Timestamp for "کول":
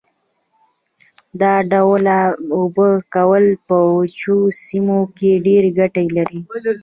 3.15-3.45